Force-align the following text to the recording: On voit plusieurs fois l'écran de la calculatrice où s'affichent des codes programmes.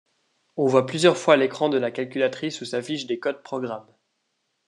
On 0.57 0.65
voit 0.65 0.87
plusieurs 0.87 1.15
fois 1.15 1.37
l'écran 1.37 1.69
de 1.69 1.77
la 1.77 1.91
calculatrice 1.91 2.59
où 2.61 2.65
s'affichent 2.65 3.05
des 3.05 3.19
codes 3.19 3.43
programmes. 3.43 3.85